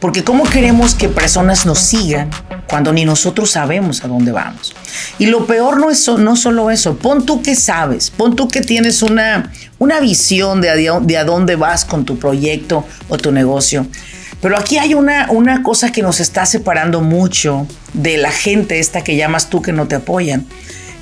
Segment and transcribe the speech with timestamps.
[0.00, 2.30] Porque ¿cómo queremos que personas nos sigan
[2.66, 4.74] cuando ni nosotros sabemos a dónde vamos?
[5.18, 8.62] Y lo peor no es no solo eso, pon tú que sabes, pon tú que
[8.62, 13.30] tienes una, una visión de a, de a dónde vas con tu proyecto o tu
[13.30, 13.86] negocio.
[14.40, 19.04] Pero aquí hay una, una cosa que nos está separando mucho de la gente esta
[19.04, 20.46] que llamas tú que no te apoyan.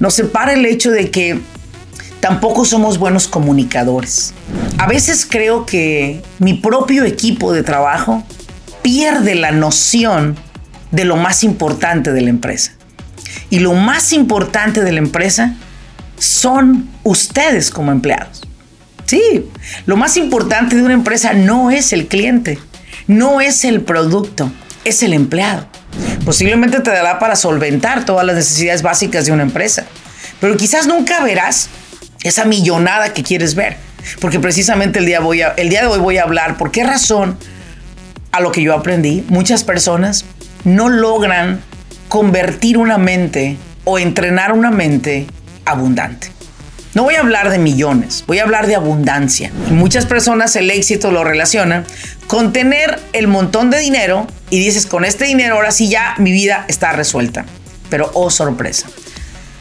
[0.00, 1.40] Nos separa el hecho de que
[2.18, 4.34] tampoco somos buenos comunicadores.
[4.76, 8.24] A veces creo que mi propio equipo de trabajo
[8.88, 10.34] pierde la noción
[10.92, 12.72] de lo más importante de la empresa.
[13.50, 15.52] Y lo más importante de la empresa
[16.18, 18.40] son ustedes como empleados.
[19.04, 19.50] Sí,
[19.84, 22.58] lo más importante de una empresa no es el cliente,
[23.06, 24.50] no es el producto,
[24.86, 25.68] es el empleado.
[26.24, 29.84] Posiblemente te dará para solventar todas las necesidades básicas de una empresa,
[30.40, 31.68] pero quizás nunca verás
[32.22, 33.76] esa millonada que quieres ver,
[34.18, 37.36] porque precisamente el día, voy el día de hoy voy a hablar por qué razón
[38.38, 40.24] a lo que yo aprendí, muchas personas
[40.62, 41.60] no logran
[42.08, 45.26] convertir una mente o entrenar una mente
[45.64, 46.30] abundante.
[46.94, 49.50] No voy a hablar de millones, voy a hablar de abundancia.
[49.70, 51.84] muchas personas el éxito lo relacionan
[52.28, 56.30] con tener el montón de dinero y dices, con este dinero ahora sí ya mi
[56.30, 57.44] vida está resuelta.
[57.90, 58.86] Pero oh sorpresa.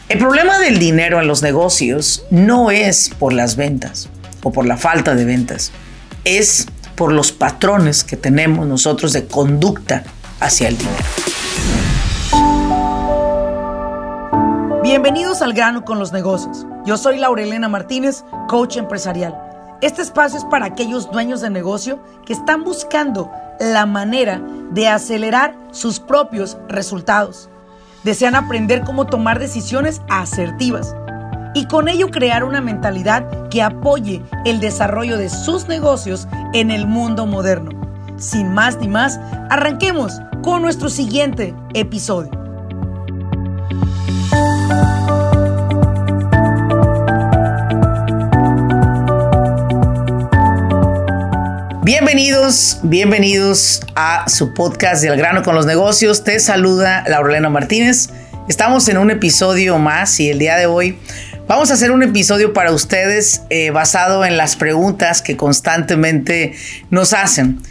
[0.08, 4.10] El problema del dinero en los negocios no es por las ventas
[4.44, 5.72] o por la falta de ventas,
[6.26, 10.03] es por los patrones que tenemos nosotros de conducta
[10.42, 11.06] hacia el dinero.
[14.84, 16.66] Bienvenidos al grano con los negocios.
[16.86, 19.39] Yo soy Laurelena Martínez, coach empresarial.
[19.81, 25.56] Este espacio es para aquellos dueños de negocio que están buscando la manera de acelerar
[25.72, 27.48] sus propios resultados.
[28.04, 30.95] Desean aprender cómo tomar decisiones asertivas
[31.58, 36.86] y con ello crear una mentalidad que apoye el desarrollo de sus negocios en el
[36.86, 37.72] mundo moderno.
[38.18, 39.20] Sin más ni más,
[39.50, 42.30] arranquemos con nuestro siguiente episodio.
[51.84, 56.23] Bienvenidos, bienvenidos a su podcast del grano con los negocios.
[56.23, 58.10] Te saluda Laurelena Martínez.
[58.48, 60.98] Estamos en un episodio más y el día de hoy
[61.48, 66.54] Vamos a hacer un episodio para ustedes eh, basado en las preguntas que constantemente
[66.90, 67.62] nos hacen.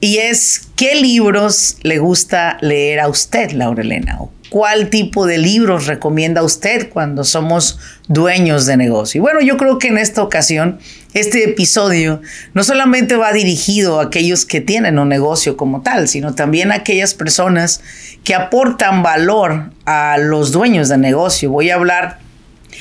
[0.00, 4.18] Y es, ¿qué libros le gusta leer a usted, Laurelena?
[4.48, 9.20] ¿Cuál tipo de libros recomienda usted cuando somos dueños de negocio?
[9.20, 10.78] Bueno, yo creo que en esta ocasión,
[11.12, 12.22] este episodio
[12.54, 16.76] no solamente va dirigido a aquellos que tienen un negocio como tal, sino también a
[16.76, 17.82] aquellas personas
[18.24, 21.50] que aportan valor a los dueños de negocio.
[21.50, 22.26] Voy a hablar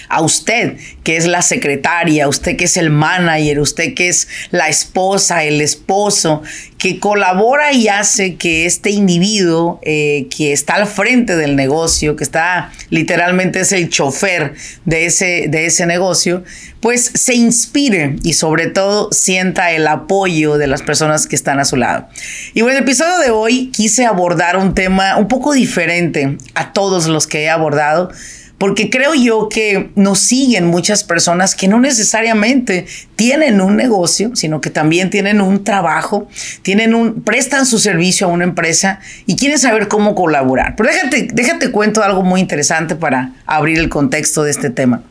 [0.09, 4.69] a usted que es la secretaria, usted que es el manager, usted que es la
[4.69, 6.41] esposa, el esposo,
[6.77, 12.23] que colabora y hace que este individuo eh, que está al frente del negocio, que
[12.23, 14.53] está literalmente es el chofer
[14.85, 16.43] de ese, de ese negocio,
[16.81, 21.65] pues se inspire y sobre todo sienta el apoyo de las personas que están a
[21.65, 22.07] su lado.
[22.53, 27.07] Y bueno, el episodio de hoy quise abordar un tema un poco diferente a todos
[27.07, 28.11] los que he abordado
[28.57, 34.61] porque creo yo que nos siguen muchas personas que no necesariamente tienen un negocio, sino
[34.61, 36.27] que también tienen un trabajo,
[36.63, 40.75] tienen un, prestan su servicio a una empresa y quieren saber cómo colaborar.
[40.75, 45.03] Pero déjate, déjate cuento algo muy interesante para abrir el contexto de este tema.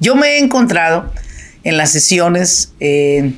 [0.00, 1.12] Yo me he encontrado
[1.62, 3.32] en las sesiones, eh,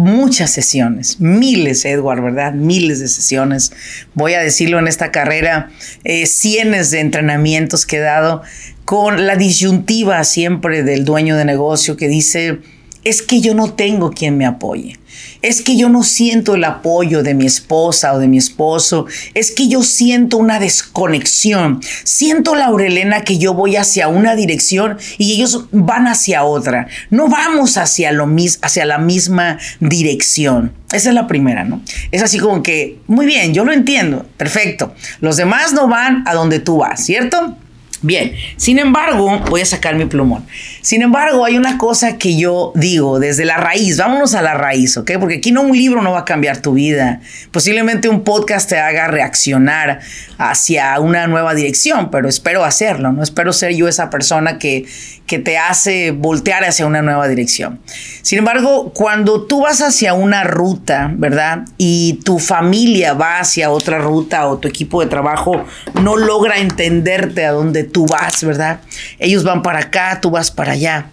[0.00, 2.54] muchas sesiones, miles, Edward, ¿verdad?
[2.54, 3.72] Miles de sesiones.
[4.14, 5.70] Voy a decirlo en esta carrera,
[6.04, 8.42] eh, cientos de entrenamientos que he dado
[8.84, 12.58] con la disyuntiva siempre del dueño de negocio que dice,
[13.04, 14.98] es que yo no tengo quien me apoye.
[15.42, 19.06] Es que yo no siento el apoyo de mi esposa o de mi esposo.
[19.34, 21.80] Es que yo siento una desconexión.
[22.04, 26.88] Siento, Laurelena, que yo voy hacia una dirección y ellos van hacia otra.
[27.08, 28.28] No vamos hacia, lo
[28.62, 30.72] hacia la misma dirección.
[30.92, 31.82] Esa es la primera, ¿no?
[32.10, 34.26] Es así como que, muy bien, yo lo entiendo.
[34.36, 34.94] Perfecto.
[35.20, 37.56] Los demás no van a donde tú vas, ¿cierto?
[38.02, 40.46] Bien, sin embargo, voy a sacar mi plumón.
[40.80, 44.96] Sin embargo, hay una cosa que yo digo desde la raíz, vámonos a la raíz,
[44.96, 45.12] ¿ok?
[45.20, 47.20] Porque aquí no un libro no va a cambiar tu vida.
[47.50, 50.00] Posiblemente un podcast te haga reaccionar
[50.38, 54.86] hacia una nueva dirección, pero espero hacerlo, no espero ser yo esa persona que,
[55.26, 57.80] que te hace voltear hacia una nueva dirección.
[58.22, 61.66] Sin embargo, cuando tú vas hacia una ruta, ¿verdad?
[61.76, 65.64] Y tu familia va hacia otra ruta o tu equipo de trabajo
[66.00, 68.80] no logra entenderte a dónde tú vas, ¿verdad?
[69.18, 71.10] Ellos van para acá, tú vas para allá.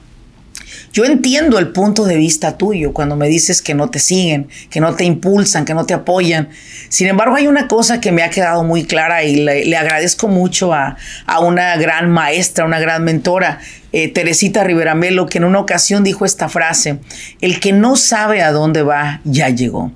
[0.94, 4.80] Yo entiendo el punto de vista tuyo cuando me dices que no te siguen, que
[4.80, 6.50] no te impulsan, que no te apoyan.
[6.90, 10.74] Sin embargo, hay una cosa que me ha quedado muy clara y le, agradezco mucho
[10.74, 10.98] a,
[11.42, 13.60] una gran maestra, una gran mentora,
[13.94, 17.00] eh, Teresita Rivera Melo, que en una ocasión dijo esta frase,
[17.42, 19.92] el que no sabe a dónde va, ya llegó.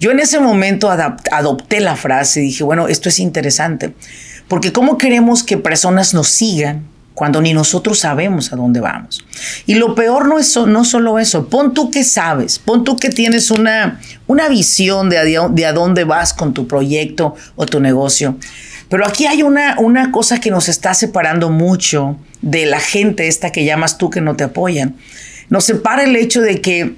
[0.00, 3.92] Yo en ese momento adopté la frase y dije, bueno, esto es interesante,
[4.50, 9.22] porque ¿cómo queremos que personas nos sigan cuando ni nosotros sabemos a dónde vamos.
[9.66, 13.10] Y lo peor no es no solo eso, pon tú que sabes, pon tú que
[13.10, 17.78] tienes una, una visión de a, de a dónde vas con tu proyecto o tu
[17.78, 18.38] negocio.
[18.88, 23.52] Pero aquí hay una, una cosa que nos está separando mucho de la gente esta
[23.52, 24.96] que llamas tú que no te apoyan.
[25.50, 26.94] Nos separa el hecho de que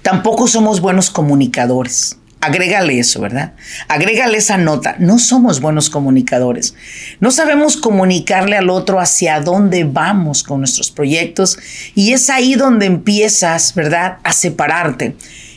[0.00, 2.16] tampoco somos buenos comunicadores.
[2.42, 3.52] Agrégale eso, ¿verdad?
[3.86, 4.96] Agrégale esa nota.
[4.98, 6.74] No somos buenos comunicadores.
[7.20, 11.56] No sabemos comunicarle al otro hacia dónde vamos con nuestros proyectos
[11.94, 15.14] y es ahí donde empiezas, ¿verdad?, a separarte.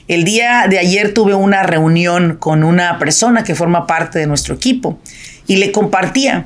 [0.07, 4.53] El día de ayer tuve una reunión con una persona que forma parte de nuestro
[4.53, 4.99] equipo
[5.47, 6.45] y le compartía,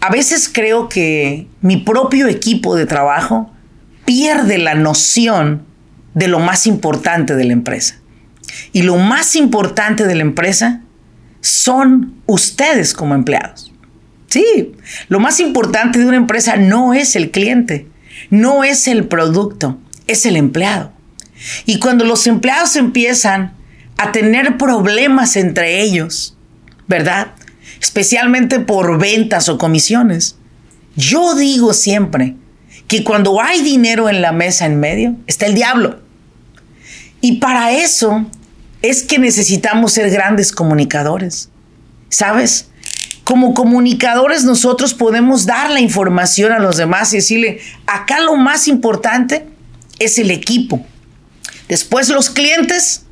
[0.00, 3.52] a veces creo que mi propio equipo de trabajo
[4.06, 5.66] pierde la noción
[6.14, 7.96] de lo más importante de la empresa.
[8.74, 10.82] Y lo más importante de la empresa
[11.40, 13.72] son ustedes como empleados.
[14.26, 14.72] Sí,
[15.08, 17.86] lo más importante de una empresa no es el cliente,
[18.30, 19.78] no es el producto,
[20.08, 20.92] es el empleado.
[21.66, 23.52] Y cuando los empleados empiezan
[23.96, 26.36] a tener problemas entre ellos,
[26.88, 27.28] ¿verdad?
[27.80, 30.36] Especialmente por ventas o comisiones.
[30.96, 32.34] Yo digo siempre
[32.88, 36.00] que cuando hay dinero en la mesa en medio, está el diablo.
[37.20, 38.26] Y para eso
[38.84, 41.48] es que necesitamos ser grandes comunicadores.
[42.10, 42.68] ¿Sabes?
[43.24, 48.68] Como comunicadores nosotros podemos dar la información a los demás y decirle, acá lo más
[48.68, 49.46] importante
[49.98, 50.84] es el equipo.
[51.66, 53.06] Después los clientes,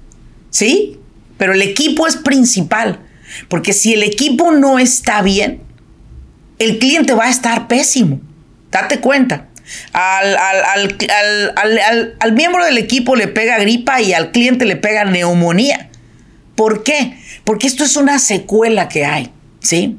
[0.50, 0.98] ¿sí?
[1.38, 3.00] Pero el equipo es principal,
[3.48, 5.62] porque si el equipo no está bien,
[6.58, 8.20] el cliente va a estar pésimo.
[8.70, 9.48] Date cuenta.
[9.92, 10.36] Al,
[12.20, 15.90] al, miembro del equipo le pega gripa y al cliente le pega neumonía.
[16.56, 17.16] ¿Por qué?
[17.44, 19.30] Porque esto es una secuela que hay,
[19.60, 19.98] ¿sí?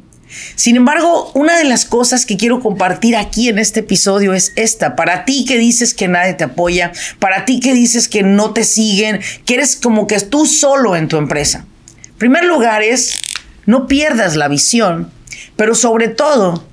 [0.56, 4.96] Sin embargo, una de las cosas que quiero compartir aquí en este episodio es esta.
[4.96, 8.64] Para ti que dices que nadie te apoya, para ti que dices que no te
[8.64, 11.66] siguen, que eres como que tú solo en tu empresa.
[12.08, 13.20] En primer lugar es,
[13.66, 15.12] no pierdas la visión,
[15.56, 16.66] pero sobre todo,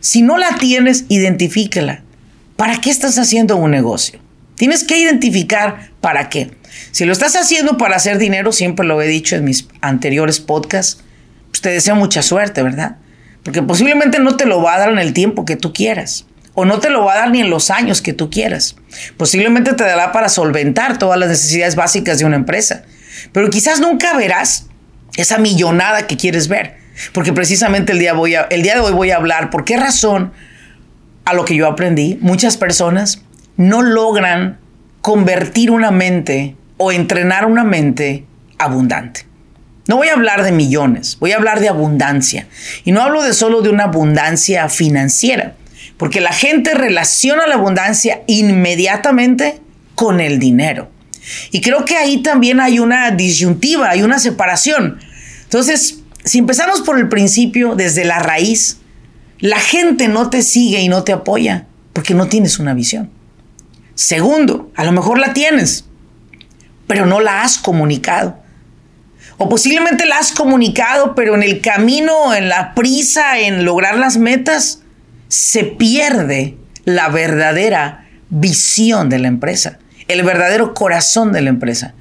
[0.00, 2.02] si no la tienes, identifíquela.
[2.56, 4.20] ¿Para qué estás haciendo un negocio?
[4.56, 6.52] Tienes que identificar para qué.
[6.90, 11.02] Si lo estás haciendo para hacer dinero, siempre lo he dicho en mis anteriores podcasts,
[11.50, 12.96] pues te deseo mucha suerte, ¿verdad?
[13.42, 16.26] Porque posiblemente no te lo va a dar en el tiempo que tú quieras.
[16.54, 18.76] O no te lo va a dar ni en los años que tú quieras.
[19.16, 22.84] Posiblemente te dará para solventar todas las necesidades básicas de una empresa.
[23.32, 24.66] Pero quizás nunca verás
[25.16, 26.76] esa millonada que quieres ver.
[27.12, 30.32] Porque precisamente el día, voy el día de hoy voy a hablar por qué razón
[31.24, 33.22] a lo que yo aprendí, muchas personas
[33.56, 34.58] no logran
[35.00, 38.24] convertir una mente o entrenar una mente
[38.58, 39.26] abundante.
[39.88, 42.46] No voy a hablar de millones, voy a hablar de abundancia.
[42.84, 45.56] Y no hablo de solo de una abundancia financiera,
[45.96, 49.60] porque la gente relaciona la abundancia inmediatamente
[49.94, 50.90] con el dinero.
[51.50, 54.98] Y creo que ahí también hay una disyuntiva, hay una separación.
[55.44, 58.78] Entonces, si empezamos por el principio, desde la raíz,
[59.42, 63.10] la gente no te sigue y no te apoya porque no tienes una visión.
[63.96, 65.84] Segundo, a lo mejor la tienes,
[66.86, 68.38] pero no la has comunicado.
[69.38, 74.16] O posiblemente la has comunicado, pero en el camino, en la prisa, en lograr las
[74.16, 74.82] metas,
[75.26, 81.94] se pierde la verdadera visión de la empresa, el verdadero corazón de la empresa.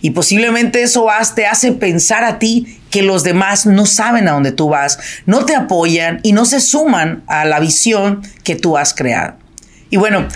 [0.00, 4.52] Y posiblemente eso te hace pensar a ti que los demás no saben a dónde
[4.52, 8.94] tú vas, no te apoyan y no se suman a la visión que tú has
[8.94, 9.36] creado.
[9.90, 10.26] Y bueno,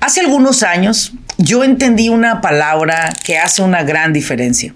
[0.00, 4.74] hace algunos años yo entendí una palabra que hace una gran diferencia.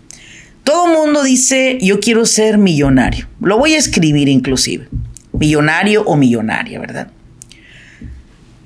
[0.64, 3.26] Todo mundo dice, yo quiero ser millonario.
[3.40, 4.88] Lo voy a escribir inclusive.
[5.32, 7.08] Millonario o millonaria, ¿verdad?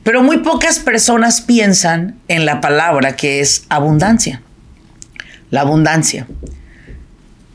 [0.03, 4.43] Pero muy pocas personas piensan en la palabra que es abundancia
[5.51, 6.27] la abundancia.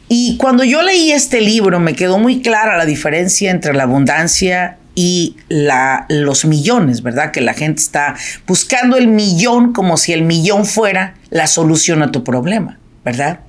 [0.07, 4.77] Y cuando yo leí este libro me quedó muy clara la diferencia entre la abundancia
[4.93, 7.31] y la, los millones, ¿verdad?
[7.31, 12.11] Que la gente está buscando el millón como si el millón fuera la solución a
[12.11, 13.39] tu problema, ¿verdad?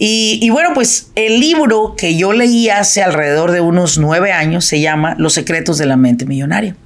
[0.00, 4.80] Y, bueno, pues el libro que yo leí hace alrededor de unos nueve años se
[4.80, 6.76] llama Los secretos de la mente millonaria,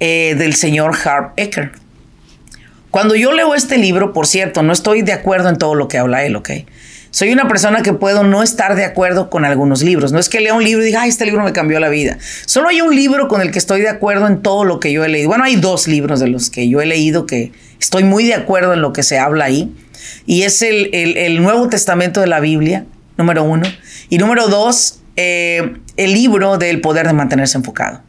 [0.00, 1.72] eh, del señor Harv Eker.
[2.94, 5.98] Cuando yo leo este libro, por cierto, no estoy de acuerdo en todo lo que
[5.98, 6.50] habla él, ¿ok?
[7.10, 10.12] Soy una persona que puedo no estar de acuerdo con algunos libros.
[10.12, 12.18] No es que lea un libro y diga, ay, este libro me cambió la vida.
[12.46, 15.04] Solo hay un libro con el que estoy de acuerdo en todo lo que yo
[15.04, 15.26] he leído.
[15.26, 18.72] Bueno, hay dos libros de los que yo he leído que estoy muy de acuerdo
[18.74, 19.74] en lo que se habla ahí.
[20.24, 22.86] Y es el, el, Nuevo Testamento de la Biblia,
[23.16, 23.66] número uno.
[24.08, 28.03] Y número dos, eh, el libro del poder de mantenerse enfocado.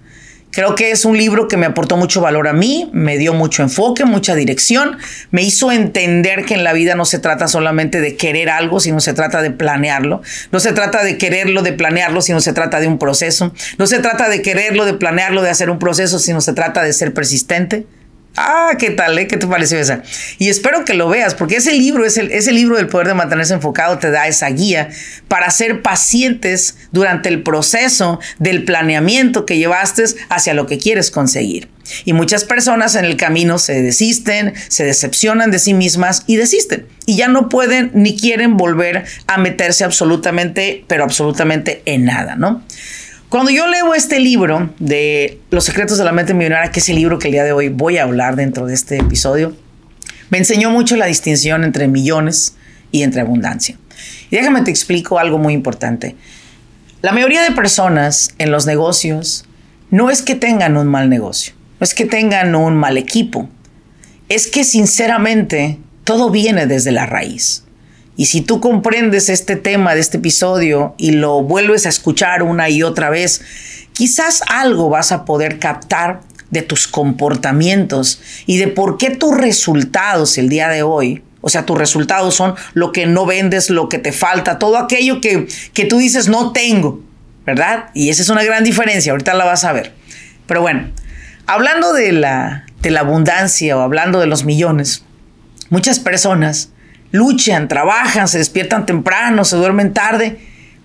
[0.56, 3.62] Creo que es un libro que me aportó mucho valor a mí, me dio mucho
[3.62, 4.98] enfoque, mucha dirección,
[5.30, 9.02] me hizo entender que en la vida no se trata solamente de querer algo, sino
[9.02, 10.22] se trata de planearlo.
[10.54, 13.54] No se trata de quererlo, de planearlo, sino se trata de un proceso.
[13.78, 16.94] No se trata de quererlo, de planearlo, de hacer un proceso, sino se trata de
[16.94, 17.86] ser persistente,
[18.38, 19.18] Ah, ¿qué tal?
[19.18, 19.27] Eh?
[19.27, 20.04] ¿Qué te pareció esa?
[20.39, 23.54] Y espero que lo veas, porque ese libro, ese, ese libro del poder de mantenerse
[23.54, 24.89] enfocado, te da esa guía
[25.27, 31.70] para ser pacientes durante el proceso del planeamiento que llevaste hacia lo que quieres conseguir.
[32.04, 36.88] Y muchas personas en el camino se desisten, se decepcionan de sí mismas y desisten.
[37.06, 42.63] Y ya no pueden ni quieren volver a meterse absolutamente, pero absolutamente en nada, ¿no?
[43.29, 46.96] Cuando yo leo este libro de Los secretos de la mente millonaria, que es el
[46.96, 49.55] libro que el día de hoy voy a hablar dentro de este episodio,
[50.29, 52.55] me enseñó mucho la distinción entre millones
[52.91, 53.77] y entre abundancia.
[54.29, 56.15] Y déjame te explico algo muy importante.
[57.01, 59.46] La mayoría de personas en los negocios
[59.89, 63.50] no es que tengan un mal negocio, no es que tengan un mal equipo,
[64.29, 67.64] es que sinceramente todo viene desde la raíz.
[68.17, 72.69] Y si tú comprendes este tema de este episodio y lo vuelves a escuchar una
[72.69, 73.41] y otra vez,
[73.93, 80.38] quizás algo vas a poder captar de tus comportamientos y de por qué tus resultados
[80.38, 84.00] el día de hoy, o sea, tus resultados son lo que no vendes, lo que
[84.00, 87.01] te falta, todo aquello que, que tú dices no tengo,
[87.45, 87.89] ¿verdad?
[87.93, 89.93] Y esa es una gran diferencia, ahorita la vas a ver.
[90.48, 90.89] Pero bueno,
[91.45, 95.03] hablando de la, de la abundancia o hablando de los millones,
[95.69, 96.69] muchas personas
[97.15, 100.39] luchan, trabajan, se despiertan temprano, se duermen tarde,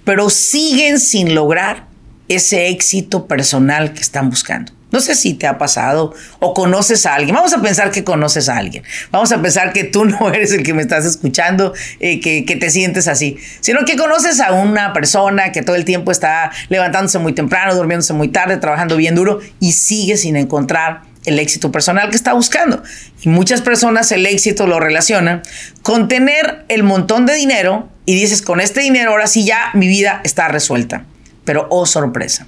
[0.05, 1.87] pero siguen sin lograr
[2.29, 4.73] ese éxito personal que están buscando.
[4.93, 7.35] No sé si te ha pasado o conoces a alguien.
[7.35, 8.83] Vamos a pensar que conoces a alguien.
[9.11, 12.57] Vamos a pensar que tú no eres el que me estás escuchando, eh, que, que,
[12.57, 17.19] te sientes así, sino que conoces a una persona que todo el tiempo está levantándose
[17.19, 22.11] muy temprano, durmiéndose muy tarde, trabajando bien duro y sigue sin encontrar el éxito personal
[22.11, 22.83] que está buscando.
[23.23, 25.43] Y muchas personas el éxito lo relacionan
[25.83, 29.89] con tener el montón de dinero y dices, con este dinero ahora sí ya mi
[29.89, 31.05] vida está resuelta.
[31.45, 32.47] Pero oh sorpresa.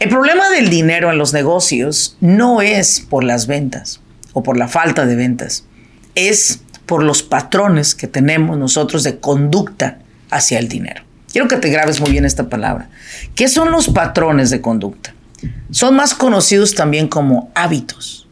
[0.00, 4.00] El problema del dinero en los negocios no es por las ventas
[4.32, 5.64] o por la falta de ventas,
[6.14, 9.98] es por los patrones que tenemos nosotros de conducta
[10.30, 11.04] hacia el dinero.
[11.32, 12.90] Quiero que te grabes muy bien esta palabra.
[13.34, 15.14] ¿Qué son los patrones de conducta?
[15.70, 18.28] Son más conocidos también como hábitos.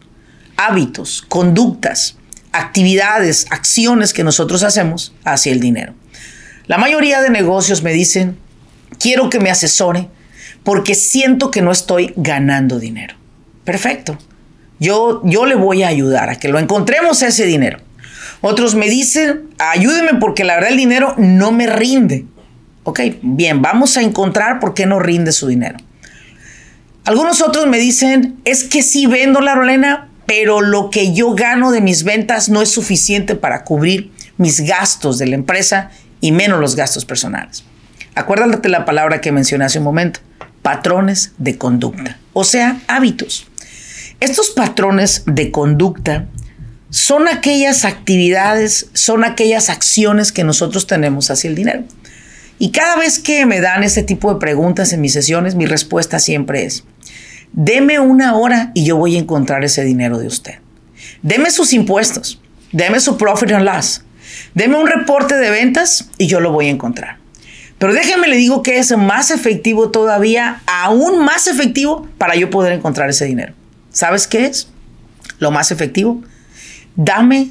[0.57, 2.17] Hábitos, conductas,
[2.53, 5.95] actividades, acciones que nosotros hacemos hacia el dinero.
[6.67, 8.39] La mayoría de negocios me dicen,
[8.99, 10.09] quiero que me asesore
[10.63, 13.17] porque siento que no estoy ganando dinero.
[13.65, 14.17] Perfecto.
[14.79, 17.79] Yo, yo le voy a ayudar a que lo encontremos ese dinero.
[18.41, 22.27] Otros me dicen, ayúdeme porque la verdad el dinero no me rinde.
[22.85, 25.79] Ok, bien, vamos a encontrar por qué no rinde su dinero.
[27.05, 31.73] Algunos otros me dicen, es que sí vendo la rolena, pero lo que yo gano
[31.73, 35.91] de mis ventas no es suficiente para cubrir mis gastos de la empresa
[36.21, 37.65] y menos los gastos personales.
[38.15, 40.21] Acuérdate la palabra que mencioné hace un momento,
[40.63, 43.49] patrones de conducta, o sea, hábitos.
[44.21, 46.27] Estos patrones de conducta
[46.91, 51.85] son aquellas actividades, son aquellas acciones que nosotros tenemos hacia el dinero.
[52.59, 56.21] Y cada vez que me dan ese tipo de preguntas en mis sesiones, mi respuesta
[56.21, 56.85] siempre es,
[57.53, 60.55] deme una hora y yo voy a encontrar ese dinero de usted.
[61.23, 62.41] Deme sus impuestos,
[62.73, 64.03] deme su profit and loss,
[64.55, 67.19] deme un reporte de ventas y yo lo voy a encontrar.
[67.79, 72.73] Pero déjeme le digo que es más efectivo todavía, aún más efectivo para yo poder
[72.73, 73.55] encontrar ese dinero.
[73.91, 74.69] ¿Sabes qué es?
[75.39, 76.23] Lo más efectivo.
[76.95, 77.51] Dame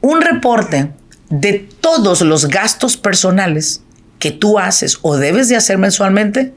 [0.00, 0.90] un reporte
[1.28, 3.82] de todos los gastos personales
[4.18, 6.54] que tú haces o debes de hacer mensualmente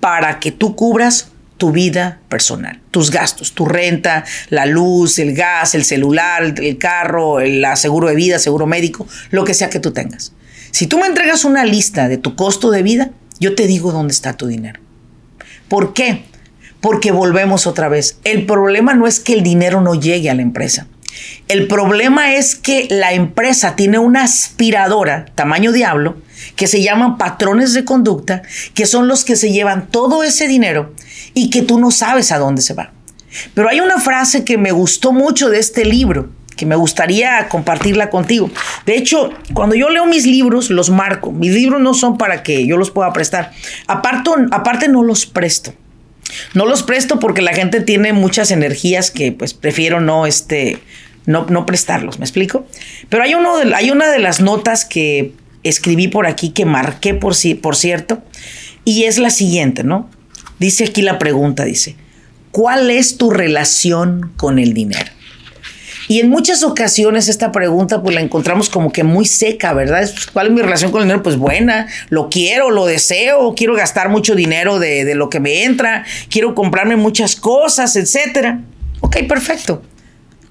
[0.00, 5.74] para que tú cubras tu vida personal, tus gastos, tu renta, la luz, el gas,
[5.74, 9.92] el celular, el carro, el seguro de vida, seguro médico, lo que sea que tú
[9.92, 10.32] tengas.
[10.72, 14.12] Si tú me entregas una lista de tu costo de vida, yo te digo dónde
[14.12, 14.80] está tu dinero.
[15.68, 16.24] ¿Por qué?
[16.80, 18.18] Porque volvemos otra vez.
[18.24, 20.86] El problema no es que el dinero no llegue a la empresa.
[21.48, 26.16] El problema es que la empresa tiene una aspiradora tamaño diablo
[26.56, 28.42] que se llaman patrones de conducta,
[28.74, 30.94] que son los que se llevan todo ese dinero
[31.34, 32.92] y que tú no sabes a dónde se va.
[33.54, 38.10] Pero hay una frase que me gustó mucho de este libro que me gustaría compartirla
[38.10, 38.50] contigo.
[38.86, 41.32] De hecho, cuando yo leo mis libros, los marco.
[41.32, 43.52] Mis libros no son para que yo los pueda prestar.
[43.86, 45.74] Aparte, aparte no los presto.
[46.54, 50.78] No los presto porque la gente tiene muchas energías que pues prefiero no, este,
[51.26, 52.66] no, no prestarlos, ¿me explico?
[53.08, 57.34] Pero hay, uno hay una de las notas que escribí por aquí, que marqué por,
[57.60, 58.22] por cierto,
[58.84, 60.08] y es la siguiente, ¿no?
[60.62, 61.96] Dice aquí la pregunta, dice,
[62.52, 65.10] ¿cuál es tu relación con el dinero?
[66.06, 70.08] Y en muchas ocasiones esta pregunta pues la encontramos como que muy seca, ¿verdad?
[70.32, 71.24] ¿Cuál es mi relación con el dinero?
[71.24, 75.64] Pues buena, lo quiero, lo deseo, quiero gastar mucho dinero de, de lo que me
[75.64, 78.58] entra, quiero comprarme muchas cosas, etc.
[79.00, 79.82] Ok, perfecto.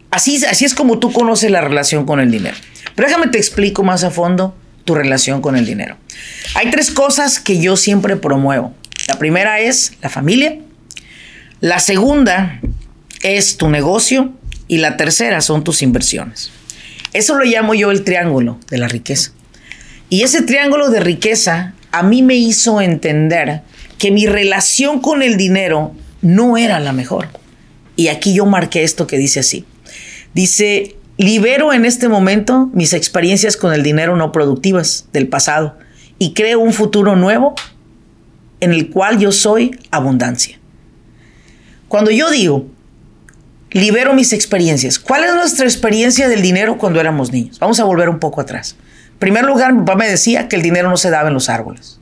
[0.10, 2.58] Así, así es como tú conoces la relación con el dinero.
[2.96, 5.96] Pero déjame te explico más a fondo tu relación con el dinero.
[6.56, 8.76] Hay tres cosas que yo siempre promuevo.
[9.08, 10.60] La primera es la familia.
[11.60, 12.60] La segunda
[13.24, 14.34] es tu negocio
[14.68, 16.52] y la tercera son tus inversiones.
[17.14, 19.32] Eso lo llamo yo el triángulo de la riqueza.
[20.10, 23.62] Y ese triángulo de riqueza a mí me hizo entender
[23.98, 27.30] que mi relación con el dinero no era la mejor.
[27.96, 29.66] Y aquí yo marqué esto que dice así.
[30.34, 35.78] Dice, libero en este momento mis experiencias con el dinero no productivas del pasado
[36.18, 37.56] y creo un futuro nuevo
[38.62, 40.58] en el cual yo soy abundancia.
[41.90, 42.68] Cuando yo digo
[43.72, 45.00] libero mis experiencias.
[45.00, 47.58] ¿Cuál es nuestra experiencia del dinero cuando éramos niños?
[47.60, 48.76] Vamos a volver un poco atrás.
[49.14, 51.50] En primer lugar, mi papá me decía que el dinero no se daba en los
[51.50, 52.00] árboles.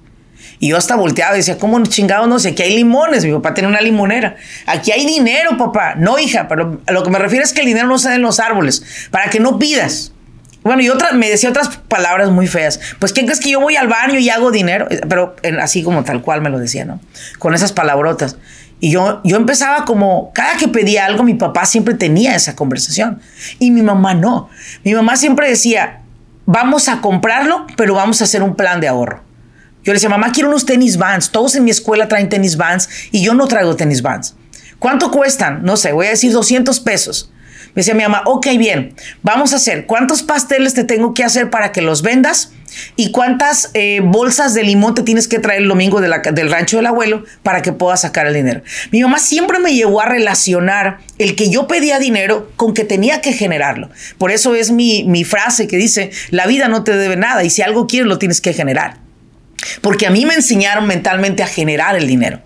[0.62, 2.50] Y yo hasta volteaba y decía, ¿cómo chingado no sé?
[2.50, 3.24] Aquí hay limones.
[3.24, 4.36] Mi papá tiene una limonera.
[4.66, 5.96] Aquí hay dinero, papá.
[5.96, 8.16] No, hija, pero a lo que me refiero es que el dinero no se da
[8.16, 9.08] en los árboles.
[9.10, 10.12] Para que no pidas.
[10.64, 12.80] Bueno, y otra, me decía otras palabras muy feas.
[13.00, 14.88] Pues, ¿quién crees que yo voy al baño y hago dinero?
[15.08, 17.00] Pero así como tal cual me lo decía, ¿no?
[17.38, 18.36] Con esas palabrotas.
[18.82, 23.22] Y yo, yo empezaba como, cada que pedía algo, mi papá siempre tenía esa conversación.
[23.58, 24.50] Y mi mamá no.
[24.84, 26.02] Mi mamá siempre decía,
[26.46, 29.24] vamos a comprarlo, pero vamos a hacer un plan de ahorro.
[29.84, 31.32] Yo le decía, mamá, quiero unos tenis vans.
[31.32, 34.36] Todos en mi escuela traen tenis vans y yo no traigo tenis vans.
[34.78, 35.64] ¿Cuánto cuestan?
[35.64, 37.32] No sé, voy a decir 200 pesos.
[37.80, 41.50] Me decía mi mamá, ok, bien, vamos a hacer, ¿cuántos pasteles te tengo que hacer
[41.50, 42.52] para que los vendas?
[42.98, 46.88] ¿Y cuántas eh, bolsas de limón te tienes que traer el domingo del rancho del
[46.88, 48.64] abuelo para que puedas sacar el dinero?
[48.92, 53.22] Mi mamá siempre me llevó a relacionar el que yo pedía dinero con que tenía
[53.22, 53.90] que generarlo.
[54.18, 57.50] Por eso es mi, mi frase que dice, la vida no te debe nada y
[57.50, 58.98] si algo quieres lo tienes que generar.
[59.80, 62.42] Porque a mí me enseñaron mentalmente a generar el dinero.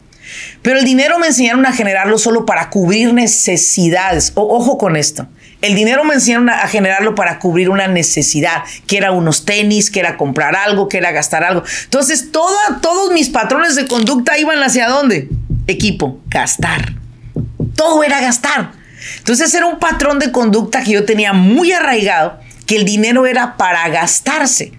[0.62, 4.32] Pero el dinero me enseñaron a generarlo solo para cubrir necesidades.
[4.36, 5.28] ojo con esto.
[5.62, 10.02] El dinero me enseñaron a, generarlo para cubrir una necesidad, que era unos tenis, que
[10.02, 11.64] era comprar algo, que era gastar algo.
[11.86, 15.30] Entonces, todos mis patrones de conducta iban hacia dónde?
[15.68, 16.96] Equipo, gastar.
[17.76, 18.74] Todo era gastar.
[19.20, 23.58] Entonces era un patrón de conducta que yo tenía muy arraigado, que el dinero era
[23.58, 24.74] para gastarse.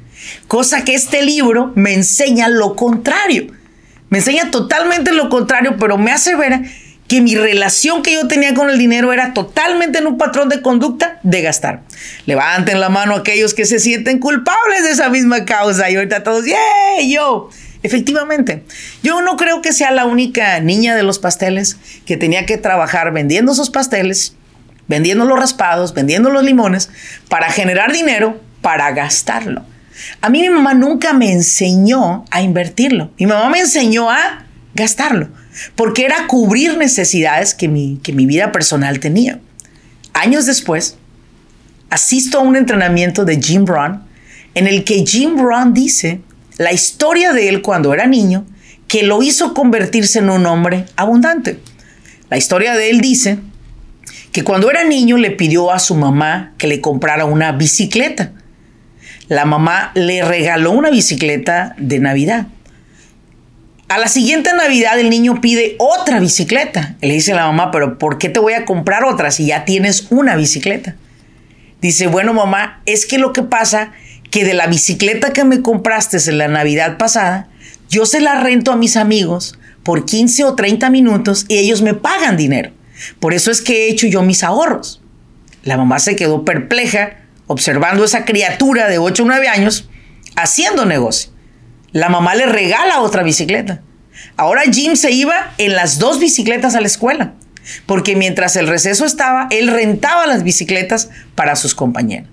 [0.49, 3.47] Cosa que este libro me enseña lo contrario.
[4.15, 6.61] Me enseña totalmente lo contrario, pero me hace ver
[7.09, 10.63] que mi relación que yo tenía con el dinero era totalmente en un patrón de
[10.63, 11.83] conducta de gastar.
[12.25, 16.45] Levanten la mano aquellos que se sienten culpables de esa misma causa y ahorita todos,
[16.47, 17.13] ¡yay!
[17.13, 17.51] Yo.
[17.83, 18.63] Efectivamente,
[19.03, 23.13] yo no creo que sea la única niña de los pasteles que tenía que trabajar
[23.13, 24.37] vendiendo esos pasteles,
[24.87, 26.89] vendiendo los raspados, vendiendo los limones,
[27.29, 29.65] para generar dinero, para gastarlo.
[30.21, 33.11] A mí mi mamá nunca me enseñó a invertirlo.
[33.19, 35.29] Mi mamá me enseñó a gastarlo,
[35.77, 39.41] porque era cubrir necesidades que mi, que mi vida personal tenía.
[40.13, 40.97] Años después,
[41.91, 44.03] asisto a un entrenamiento de Jim Brown
[44.55, 46.21] en el que Jim Brown dice
[46.59, 48.47] la historia de él cuando era niño
[48.89, 51.59] que lo hizo convertirse en un hombre abundante.
[52.31, 53.39] La historia de él dice
[54.33, 58.33] que cuando era niño le pidió a su mamá que le comprara una bicicleta
[59.29, 62.47] la mamá le regaló una bicicleta de Navidad.
[63.89, 66.97] A la siguiente Navidad el niño pide otra bicicleta.
[67.01, 69.65] Le dice a la mamá, pero ¿por qué te voy a comprar otra si ya
[69.65, 70.97] tienes una bicicleta?
[71.81, 73.93] Dice, bueno mamá, es que lo que pasa
[74.31, 77.49] que de la bicicleta que me compraste en la Navidad pasada,
[77.89, 81.95] yo se la rento a mis amigos por 15 o 30 minutos y ellos me
[81.95, 82.73] pagan dinero.
[83.21, 85.03] Por eso es que he hecho yo mis ahorros.
[85.63, 89.89] La mamá se quedó perpleja observando esa criatura de 8 o 9 años
[90.37, 91.31] haciendo negocio.
[91.93, 93.83] La mamá le regala otra bicicleta.
[94.37, 97.35] Ahora Jim se iba en las dos bicicletas a la escuela,
[97.87, 102.29] porque mientras el receso estaba, él rentaba las bicicletas para sus compañeros.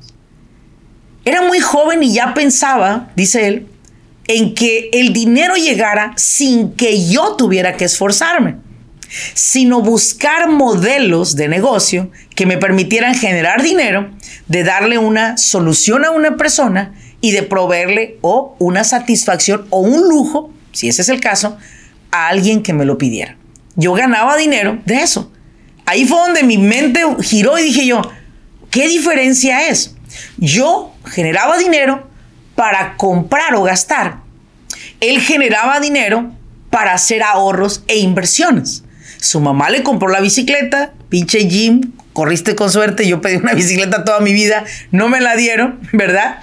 [1.26, 3.68] Era muy joven y ya pensaba, dice él,
[4.28, 8.56] en que el dinero llegara sin que yo tuviera que esforzarme.
[9.34, 14.10] Sino buscar modelos de negocio que me permitieran generar dinero,
[14.48, 20.10] de darle una solución a una persona y de proveerle o una satisfacción o un
[20.10, 21.58] lujo, si ese es el caso,
[22.12, 23.38] a alguien que me lo pidiera.
[23.76, 25.32] Yo ganaba dinero de eso.
[25.86, 28.02] Ahí fue donde mi mente giró y dije yo,
[28.70, 29.96] ¿qué diferencia es?
[30.38, 32.08] Yo generaba dinero
[32.56, 34.20] para comprar o gastar.
[35.00, 36.32] Él generaba dinero
[36.70, 38.84] para hacer ahorros e inversiones.
[39.22, 44.04] Su mamá le compró la bicicleta, pinche Jim, corriste con suerte, yo pedí una bicicleta
[44.04, 46.40] toda mi vida, no me la dieron, ¿verdad?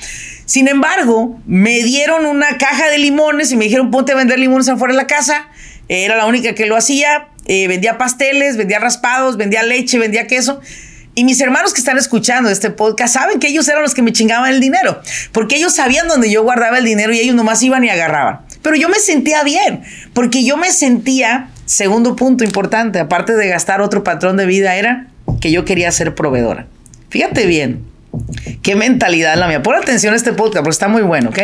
[0.47, 4.69] Sin embargo, me dieron una caja de limones y me dijeron ponte a vender limones
[4.69, 5.49] afuera de la casa.
[5.89, 7.29] Era la única que lo hacía.
[7.45, 10.63] Eh, vendía pasteles, vendía raspados, vendía leche, vendía queso.
[11.15, 14.13] Y mis hermanos que están escuchando este podcast saben que ellos eran los que me
[14.13, 17.83] chingaban el dinero, porque ellos sabían dónde yo guardaba el dinero y ellos nomás iban
[17.83, 18.43] y agarraban.
[18.63, 23.81] Pero yo me sentía bien, porque yo me sentía, segundo punto importante, aparte de gastar
[23.81, 25.09] otro patrón de vida, era
[25.41, 26.67] que yo quería ser proveedora.
[27.11, 27.85] Fíjate bien,
[28.63, 29.63] qué mentalidad la mía.
[29.63, 31.39] Pon atención a este podcast, porque está muy bueno, ¿ok?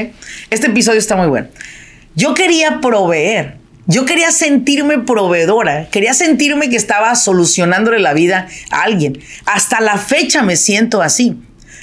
[0.51, 1.49] Este episodio está muy bueno.
[2.15, 3.59] Yo quería proveer.
[3.87, 9.21] Yo quería sentirme proveedora, quería sentirme que estaba solucionándole la vida a alguien.
[9.45, 11.37] Hasta la fecha me siento así.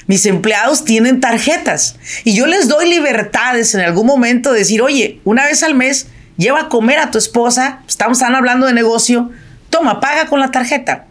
[0.08, 5.20] Mis empleados tienen tarjetas y yo les doy libertades en algún momento de decir, oye,
[5.22, 9.30] una vez al mes lleva a comer a tu esposa, estamos hablando de negocio,
[9.70, 11.06] toma, paga con la tarjeta.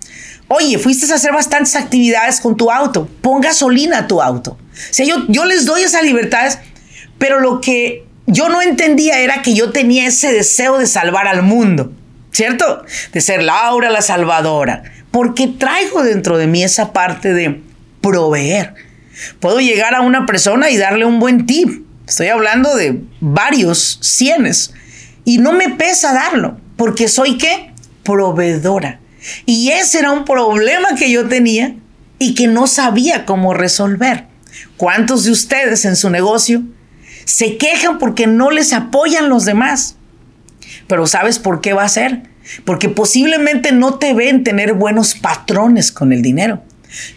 [0.47, 4.51] Oye, fuiste a hacer bastantes actividades con tu auto, pon gasolina a tu auto.
[4.51, 6.59] O sea, yo, yo les doy esas libertades,
[7.17, 11.43] pero lo que yo no entendía era que yo tenía ese deseo de salvar al
[11.43, 11.93] mundo,
[12.31, 12.83] ¿cierto?
[13.13, 17.61] De ser Laura la salvadora, porque traigo dentro de mí esa parte de
[18.01, 18.73] proveer.
[19.39, 21.85] Puedo llegar a una persona y darle un buen tip.
[22.07, 24.73] Estoy hablando de varios cienes.
[25.25, 27.73] Y no me pesa darlo, porque soy qué?
[28.03, 28.99] Proveedora.
[29.45, 31.75] Y ese era un problema que yo tenía
[32.17, 34.25] y que no sabía cómo resolver.
[34.77, 36.63] ¿Cuántos de ustedes en su negocio
[37.25, 39.95] se quejan porque no les apoyan los demás.
[40.87, 42.23] Pero ¿sabes por qué va a ser?
[42.65, 46.63] Porque posiblemente no te ven tener buenos patrones con el dinero.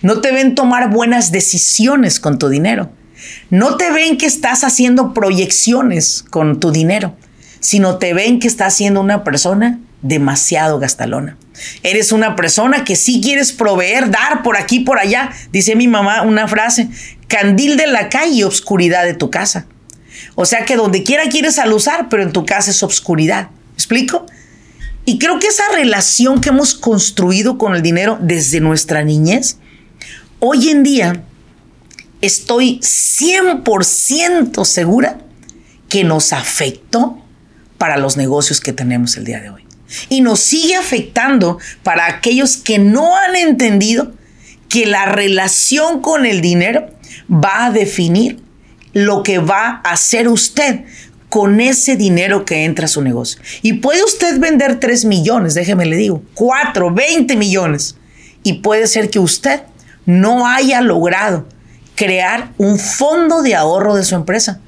[0.03, 2.93] No te ven tomar buenas decisiones con tu dinero.
[3.51, 7.17] No te ven que estás haciendo proyecciones con tu dinero,
[7.65, 11.39] sino te ven que estás siendo una persona demasiado gastalona.
[11.83, 15.31] Eres una persona que sí quieres proveer, dar por aquí, por allá.
[15.51, 16.91] Dice mi mamá una frase,
[17.27, 19.65] candil de la calle y obscuridad de tu casa.
[20.35, 23.49] O sea que donde quiera quieres alusar, pero en tu casa es obscuridad.
[23.73, 24.27] explico?
[25.07, 29.57] Y creo que esa relación que hemos construido con el dinero desde nuestra niñez,
[30.39, 31.25] hoy en día
[32.21, 35.19] estoy 100% segura
[35.89, 37.24] que nos afectó
[37.85, 39.63] para los negocios que tenemos el día de hoy.
[40.09, 44.11] Y nos sigue afectando para aquellos que no han entendido
[44.71, 46.87] que la relación con el dinero
[47.31, 48.41] va a definir
[48.95, 50.85] lo que va a hacer usted
[51.29, 53.43] con ese dinero que entra a su negocio.
[53.61, 57.97] Y puede usted vender 3 millones, déjeme le digo, 4, 20 millones.
[58.43, 59.61] Y puede ser que usted
[60.07, 61.47] no haya logrado
[61.97, 64.63] crear un fondo de ahorro de su empresa,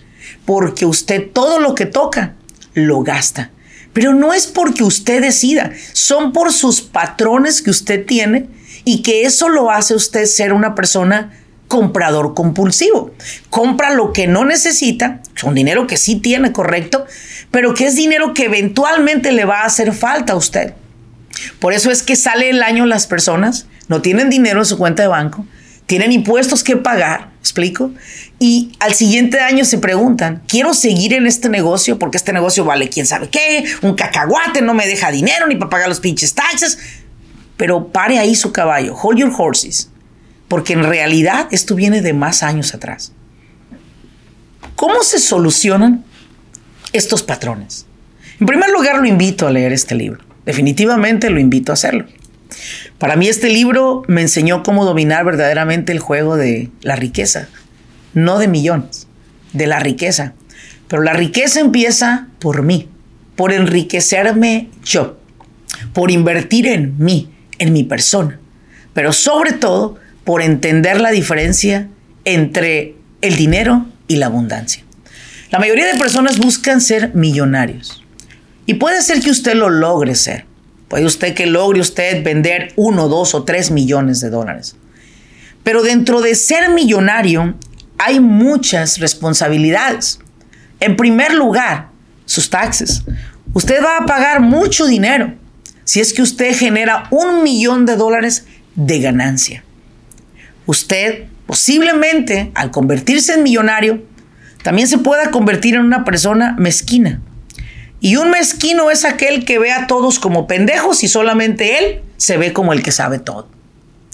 [0.45, 2.37] porque usted todo lo que toca
[2.77, 3.51] lo gasta.
[3.93, 8.49] Pero no es porque usted decida, son por sus patrones que usted tiene
[8.85, 11.33] y que eso lo hace usted ser una persona
[11.67, 13.15] comprador compulsivo.
[13.49, 17.07] Compra lo que no necesita, un dinero que sí tiene, correcto,
[17.51, 20.75] pero que es dinero que eventualmente le va a hacer falta a usted.
[21.59, 25.03] Por eso es que sale el año las personas, no tienen dinero en su cuenta
[25.03, 25.47] de banco,
[25.87, 27.93] tienen impuestos que pagar, explico,
[28.39, 32.89] y al siguiente año se preguntan, quiero seguir en este negocio porque este negocio vale
[32.89, 36.79] quién sabe qué, un cacahuate no me deja dinero ni para pagar los pinches taxes,
[37.57, 39.91] pero pare ahí su caballo, hold your horses
[40.49, 43.13] porque en realidad esto viene de más años atrás.
[44.75, 46.05] ¿Cómo se solucionan
[46.93, 47.87] estos patrones?
[48.39, 50.23] En primer lugar, lo invito a leer este libro.
[50.45, 52.07] Definitivamente lo invito a hacerlo.
[52.99, 57.49] Para mí este libro me enseñó cómo dominar verdaderamente el juego de la riqueza,
[58.15, 59.07] no de millones,
[59.53, 60.33] de la riqueza.
[60.89, 62.89] Pero la riqueza empieza por mí,
[63.35, 65.19] por enriquecerme yo,
[65.93, 68.39] por invertir en mí, en mi persona,
[68.95, 71.89] pero sobre todo por entender la diferencia
[72.25, 74.83] entre el dinero y la abundancia.
[75.51, 78.03] La mayoría de personas buscan ser millonarios.
[78.65, 80.46] Y puede ser que usted lo logre ser.
[80.89, 84.77] Puede usted que logre usted vender uno, dos o tres millones de dólares.
[85.63, 87.57] Pero dentro de ser millonario
[87.99, 90.21] hay muchas responsabilidades.
[90.79, 91.89] En primer lugar,
[92.25, 93.03] sus taxes.
[93.53, 95.35] Usted va a pagar mucho dinero
[95.85, 98.45] si es que usted genera un millón de dólares
[98.75, 99.65] de ganancia.
[100.67, 104.03] Usted posiblemente al convertirse en millonario,
[104.63, 107.21] también se pueda convertir en una persona mezquina.
[108.01, 112.37] Y un mezquino es aquel que ve a todos como pendejos y solamente él se
[112.37, 113.49] ve como el que sabe todo.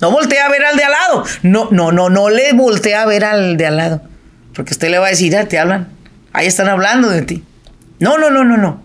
[0.00, 1.24] No voltea a ver al de al lado.
[1.42, 4.02] No, no, no, no le voltea a ver al de al lado.
[4.54, 5.88] Porque usted le va a decir, ah, te hablan.
[6.32, 7.44] Ahí están hablando de ti.
[7.98, 8.82] No, no, no, no, no.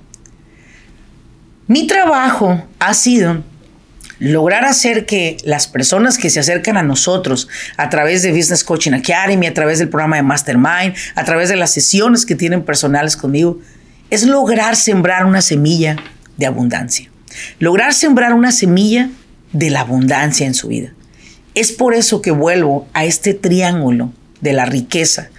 [1.67, 3.43] Mi trabajo ha sido
[4.19, 8.93] lograr hacer que las personas que se acercan a nosotros a través de Business Coaching
[8.93, 13.17] Academy, a través del programa de Mastermind, a través de las sesiones que tienen personales
[13.17, 13.59] conmigo,
[14.09, 15.97] es lograr sembrar una semilla
[16.37, 17.09] de abundancia.
[17.59, 19.09] Lograr sembrar una semilla
[19.53, 20.93] de la abundancia en su vida.
[21.55, 25.29] Es por eso que vuelvo a este triángulo de la riqueza,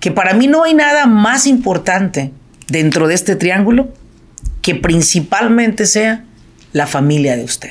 [0.00, 2.32] que para mí no hay nada más importante
[2.68, 3.92] dentro de este triángulo
[4.62, 6.24] que principalmente sea
[6.72, 7.70] la familia de usted.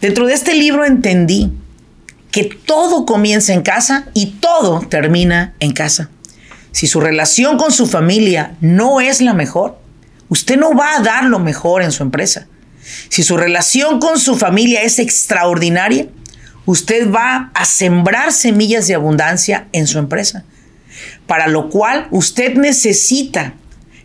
[0.00, 1.50] Dentro de este libro entendí
[2.30, 6.10] que todo comienza en casa y todo termina en casa.
[6.74, 9.78] Si su relación con su familia no es la mejor,
[10.28, 12.48] usted no va a dar lo mejor en su empresa.
[13.08, 16.08] Si su relación con su familia es extraordinaria,
[16.66, 20.42] usted va a sembrar semillas de abundancia en su empresa.
[21.28, 23.54] Para lo cual usted necesita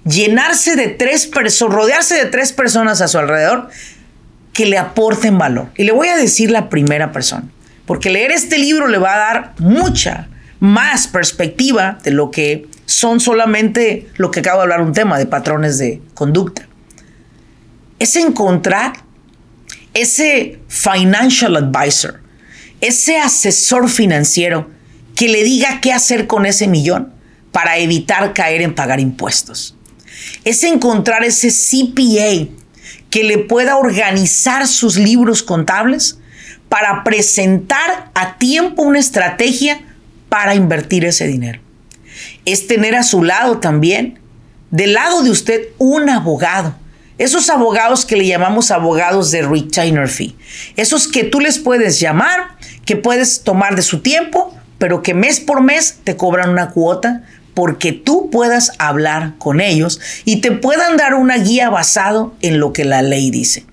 [0.06, 3.70] llenarse de tres personas, rodearse de tres personas a su alrededor
[4.54, 5.72] que le aporten valor.
[5.76, 7.46] Y le voy a decir la primera persona,
[7.88, 10.29] porque leer este libro le va a dar mucha
[10.60, 15.26] más perspectiva de lo que son solamente lo que acabo de hablar un tema de
[15.26, 16.68] patrones de conducta.
[18.00, 18.94] Es encontrar
[19.94, 22.22] ese financial advisor,
[22.82, 24.70] ese asesor financiero
[25.16, 27.14] que le diga qué hacer con ese millón
[27.52, 29.76] para evitar caer en pagar impuestos
[30.44, 32.50] es encontrar ese CPA
[33.10, 36.20] que le pueda organizar sus libros contables
[36.68, 39.82] para presentar a tiempo una estrategia
[40.30, 41.60] para invertir ese dinero.
[42.46, 44.20] Es tener a su lado también,
[44.72, 46.76] del lado de usted, un abogado.
[47.18, 50.38] Esos abogados que le llamamos abogados de retainer fee.
[50.78, 55.42] Esos que tú les puedes llamar, que puedes tomar de su tiempo, pero que mes
[55.42, 60.96] por mes te cobran una cuota porque tú puedas hablar con ellos y te puedan
[60.96, 63.66] dar una guía basado en lo que la ley dice.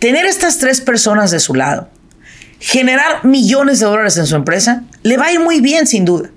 [0.00, 1.88] Tener estas tres personas de su lado,
[2.64, 6.30] generar millones de dólares en su empresa, le va a ir muy bien sin duda.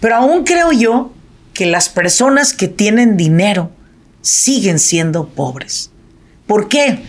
[0.00, 1.12] Pero aún creo yo
[1.52, 3.70] que las personas que tienen dinero
[4.22, 5.90] siguen siendo pobres.
[6.46, 7.00] ¿Por qué?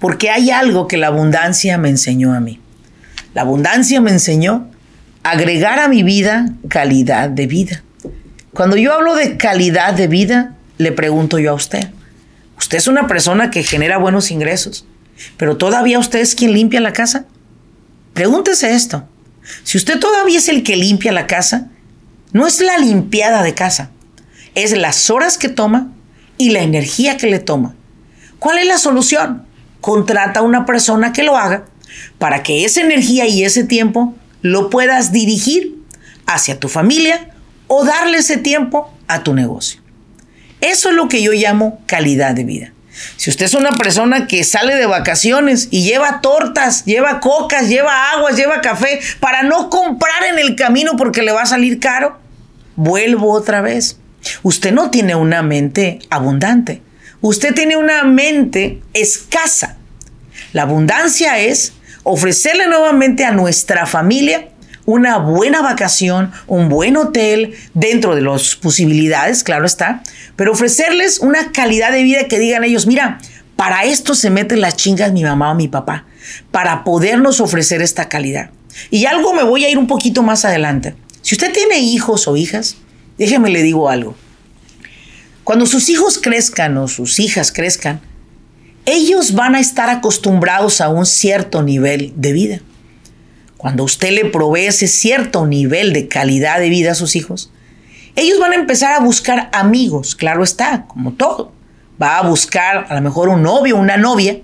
[0.00, 2.60] Porque hay algo que la abundancia me enseñó a mí.
[3.32, 4.68] La abundancia me enseñó
[5.22, 7.84] agregar a mi vida calidad de vida.
[8.52, 11.90] Cuando yo hablo de calidad de vida, le pregunto yo a usted,
[12.58, 14.84] usted es una persona que genera buenos ingresos,
[15.36, 17.26] pero todavía usted es quien limpia la casa.
[18.12, 19.08] Pregúntese esto.
[19.62, 21.70] Si usted todavía es el que limpia la casa,
[22.32, 23.90] no es la limpiada de casa,
[24.54, 25.92] es las horas que toma
[26.38, 27.74] y la energía que le toma.
[28.38, 29.46] ¿Cuál es la solución?
[29.80, 31.66] Contrata a una persona que lo haga
[32.18, 35.76] para que esa energía y ese tiempo lo puedas dirigir
[36.26, 37.30] hacia tu familia
[37.66, 39.80] o darle ese tiempo a tu negocio.
[40.60, 42.73] Eso es lo que yo llamo calidad de vida.
[43.16, 48.12] Si usted es una persona que sale de vacaciones y lleva tortas, lleva cocas, lleva
[48.12, 52.18] aguas, lleva café para no comprar en el camino porque le va a salir caro,
[52.76, 53.98] vuelvo otra vez.
[54.42, 56.82] Usted no tiene una mente abundante.
[57.20, 59.76] Usted tiene una mente escasa.
[60.52, 64.48] La abundancia es ofrecerle nuevamente a nuestra familia
[64.86, 70.02] una buena vacación, un buen hotel, dentro de las posibilidades, claro está,
[70.36, 73.18] pero ofrecerles una calidad de vida que digan ellos, mira,
[73.56, 76.04] para esto se meten las chingas mi mamá o mi papá,
[76.50, 78.50] para podernos ofrecer esta calidad.
[78.90, 80.94] Y algo me voy a ir un poquito más adelante.
[81.22, 82.76] Si usted tiene hijos o hijas,
[83.16, 84.16] déjeme le digo algo.
[85.44, 88.00] Cuando sus hijos crezcan o sus hijas crezcan,
[88.86, 92.60] ellos van a estar acostumbrados a un cierto nivel de vida.
[93.64, 97.50] Cuando usted le provee ese cierto nivel de calidad de vida a sus hijos,
[98.14, 101.50] ellos van a empezar a buscar amigos, claro está, como todo.
[102.00, 104.38] Va a buscar a lo mejor un novio, una novia,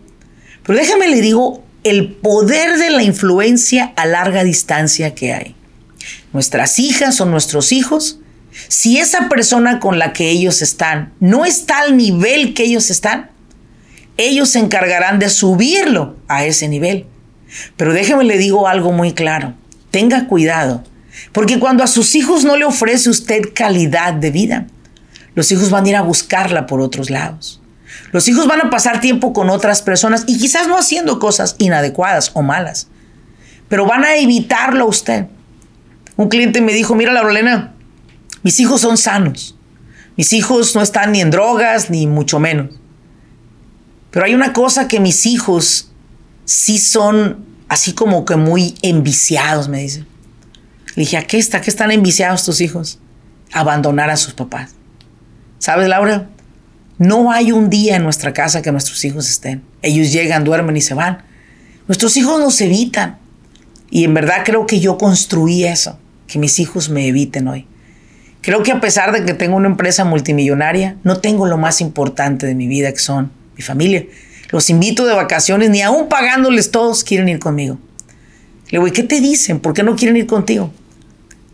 [0.63, 5.55] pero déjame le digo el poder de la influencia a larga distancia que hay.
[6.33, 8.21] Nuestras hijas o nuestros hijos,
[8.69, 13.31] si esa persona con la que ellos están no está al nivel que ellos están,
[14.17, 17.05] ellos se encargarán de subirlo a ese nivel.
[17.77, 19.55] Pero déjeme le digo algo muy claro.
[19.91, 20.85] Tenga cuidado.
[21.33, 24.67] Porque cuando a sus hijos no le ofrece usted calidad de vida,
[25.35, 27.61] los hijos van a ir a buscarla por otros lados.
[28.13, 32.31] Los hijos van a pasar tiempo con otras personas y quizás no haciendo cosas inadecuadas
[32.35, 32.89] o malas,
[33.69, 35.27] pero van a evitarlo a usted.
[36.17, 37.75] Un cliente me dijo, mira, Laurelena,
[38.43, 39.57] mis hijos son sanos.
[40.17, 42.71] Mis hijos no están ni en drogas, ni mucho menos.
[44.11, 45.90] Pero hay una cosa que mis hijos
[46.51, 50.01] sí son así como que muy enviciados, me dice.
[50.97, 51.61] Le dije, ¿a qué está?
[51.61, 52.99] ¿Qué están enviciados tus hijos?
[53.53, 54.73] Abandonar a sus papás.
[55.61, 56.29] ¿Sabes, Laura?
[56.99, 59.63] No hay un día en nuestra casa que nuestros hijos estén.
[59.81, 61.23] Ellos llegan, duermen y se van.
[61.87, 63.19] Nuestros hijos nos evitan.
[63.89, 67.69] Y en verdad creo que yo construí eso, que mis hijos me eviten hoy.
[68.41, 72.47] Creo que a pesar de que tengo una empresa multimillonaria, no tengo lo más importante
[72.47, 74.05] de mi vida, que son mi familia.
[74.51, 77.79] Los invito de vacaciones, ni aún pagándoles todos, quieren ir conmigo.
[78.67, 79.61] Le digo, ¿y qué te dicen?
[79.61, 80.73] ¿Por qué no quieren ir contigo?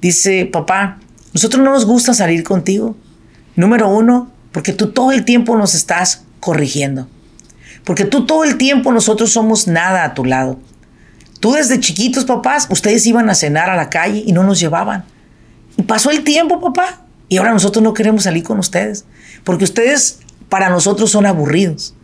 [0.01, 0.99] Dice, papá,
[1.33, 2.97] nosotros no nos gusta salir contigo.
[3.55, 7.09] Número uno, porque tú todo el tiempo nos estás corrigiendo.
[7.85, 10.59] Porque tú todo el tiempo nosotros somos nada a tu lado.
[11.41, 15.05] Tú desde chiquitos, papás, ustedes iban a cenar a la calle y no nos llevaban.
[15.77, 17.03] Y pasó el tiempo, papá.
[17.29, 19.05] Y ahora nosotros no queremos salir con ustedes.
[19.45, 21.96] Porque ustedes para nosotros son aburridos.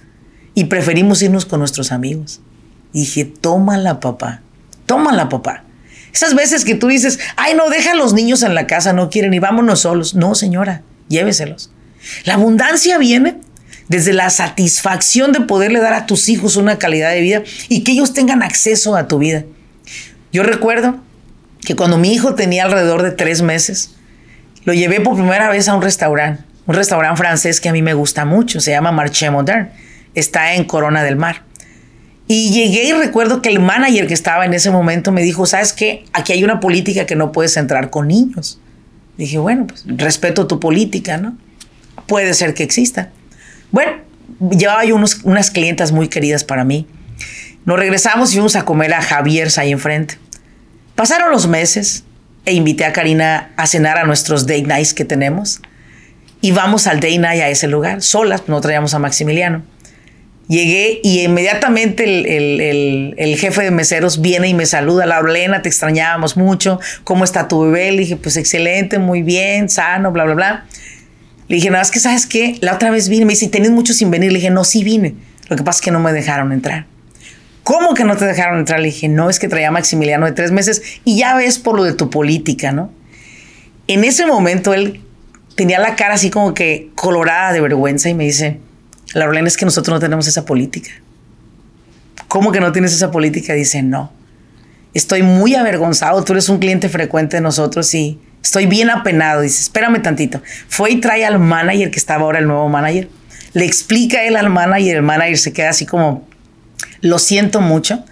[0.55, 2.41] Y preferimos irnos con nuestros amigos.
[2.93, 4.43] Y dije, tómala, papá.
[4.87, 5.65] Tómala, papá.
[6.13, 9.09] Esas veces que tú dices, ay, no, deja a los niños en la casa, no
[9.09, 10.15] quieren y vámonos solos.
[10.15, 11.71] No, señora, lléveselos.
[12.25, 13.39] La abundancia viene
[13.89, 17.93] desde la satisfacción de poderle dar a tus hijos una calidad de vida y que
[17.93, 19.45] ellos tengan acceso a tu vida.
[20.33, 20.97] Yo recuerdo
[21.61, 23.95] que cuando mi hijo tenía alrededor de tres meses,
[24.65, 27.95] lo llevé por primera vez a un restaurante, un restaurante francés que a mí me
[27.95, 29.71] gusta mucho, se llama Marché Modern,
[30.15, 31.43] está en Corona del Mar.
[32.29, 35.73] Y llegué y recuerdo que el manager que estaba en ese momento me dijo, ¿sabes
[35.73, 36.05] qué?
[36.13, 38.59] Aquí hay una política que no puedes entrar con niños.
[39.19, 41.37] Dije, bueno, pues respeto tu política, ¿no?
[42.07, 43.11] Puede ser que exista.
[43.71, 43.93] Bueno,
[44.51, 46.87] llevaba yo unos, unas clientas muy queridas para mí.
[47.65, 50.17] Nos regresamos y fuimos a comer a Javier ahí enfrente.
[50.95, 52.05] Pasaron los meses
[52.45, 55.61] e invité a Karina a cenar a nuestros date nights que tenemos.
[56.41, 59.63] Y vamos al date night a ese lugar, solas, no traíamos a Maximiliano.
[60.49, 65.07] Llegué y inmediatamente el, jefe de meseros viene y me saluda.
[65.07, 66.81] Laurelena, te extrañábamos mucho.
[67.05, 67.93] ¿Cómo está tu bebé?
[67.93, 70.67] Le dije, pues excelente, muy bien, sano, bla, bla, bla.
[71.49, 73.25] Le dije, nada, es que sabes qué, la otra vez vine.
[73.25, 74.33] Me dice, ¿tenés mucho sin venir?
[74.33, 75.15] Le dije, no, sí vine.
[75.49, 76.87] Lo que pasa es que no me dejaron entrar.
[77.63, 78.81] ¿Cómo que no te dejaron entrar?
[78.81, 81.85] Le dije, no, es que traía Maximiliano de tres meses y ya ves por lo
[81.85, 82.91] de tu política, ¿no?
[83.87, 85.01] En ese momento él
[85.55, 88.59] tenía la cara así como que colorada de vergüenza y me dice,
[89.15, 90.91] Laurelena, es que nosotros no tenemos esa política.
[92.29, 93.53] ¿Cómo que no tienes esa política?
[93.55, 94.13] Dice, no.
[94.95, 99.43] Estoy muy avergonzado, tú eres un cliente frecuente de nosotros y estoy bien apenado.
[99.43, 100.43] Dice, espérame tantito.
[100.69, 103.09] Fue y trae al manager que estaba ahora el nuevo manager.
[103.55, 106.27] Le explica él al manager, el manager se queda así como
[107.03, 108.05] lo siento mucho.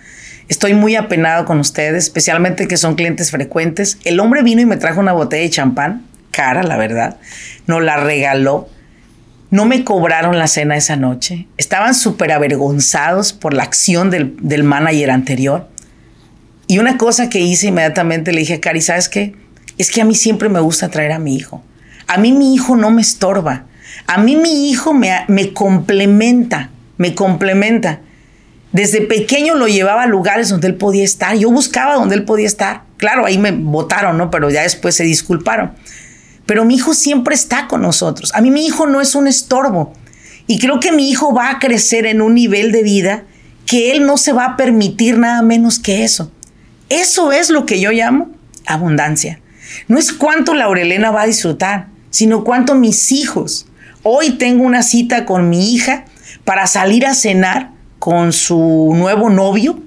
[0.48, 3.98] Estoy muy apenado con ustedes, especialmente que son clientes frecuentes.
[4.04, 7.18] El hombre vino y me trajo una botella de champán, cara, la verdad.
[7.66, 8.68] Nos la regaló.
[9.50, 11.48] No me cobraron la cena esa noche.
[11.56, 15.68] Estaban súper avergonzados por la acción del, del, manager anterior.
[16.68, 19.34] Y una cosa que hice inmediatamente le dije a Cari, ¿sabes qué?
[19.76, 21.64] Es que a mí siempre me gusta traer a mi hijo.
[22.06, 23.66] A mí mi hijo no me estorba.
[24.06, 28.00] A mí mi hijo me, me complementa, me complementa.
[28.72, 31.36] Desde pequeño lo llevaba a lugares donde él podía estar.
[31.36, 32.82] Yo buscaba donde él podía estar.
[32.98, 34.30] Claro, ahí me votaron, ¿no?
[34.30, 35.72] Pero ya después se disculparon.
[36.50, 38.32] Pero mi hijo siempre está con nosotros.
[38.34, 39.92] A mí mi hijo no es un estorbo.
[40.48, 43.22] Y creo que mi hijo va a crecer en un nivel de vida
[43.66, 46.32] que él no se va a permitir nada menos que eso.
[46.88, 48.32] Eso es lo que yo llamo
[48.66, 49.38] abundancia.
[49.86, 53.68] No es cuánto Laurelena va a disfrutar, sino cuánto mis hijos.
[54.02, 56.04] Hoy tengo una cita con mi hija
[56.44, 59.78] para salir a cenar con su nuevo novio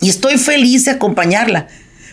[0.00, 1.66] y estoy feliz de acompañarla.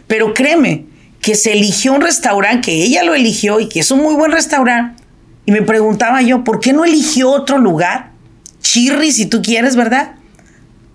[0.08, 0.92] Pero créeme
[1.24, 4.34] que se eligió un restaurante, que ella lo eligió y que es un muy buen
[4.34, 5.02] restaurante.
[5.46, 8.12] Y me preguntaba yo, ¿por qué no eligió otro lugar?
[8.62, 10.16] Chirri, si tú quieres, ¿verdad?